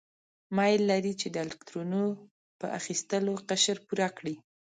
میل 0.55 0.81
لري 0.91 1.13
چې 1.21 1.27
د 1.31 1.37
الکترونو 1.45 2.01
په 2.59 2.67
اخیستلو 2.79 3.33
قشر 3.49 3.77
پوره 3.87 4.09
کړي. 4.17 4.35